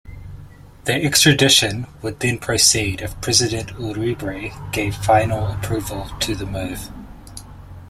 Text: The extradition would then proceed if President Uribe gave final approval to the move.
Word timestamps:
The 0.85 0.95
extradition 0.95 1.85
would 2.01 2.21
then 2.21 2.39
proceed 2.39 3.01
if 3.03 3.21
President 3.21 3.67
Uribe 3.75 4.51
gave 4.73 4.95
final 4.95 5.45
approval 5.45 6.09
to 6.21 6.33
the 6.33 6.47
move. 6.47 6.89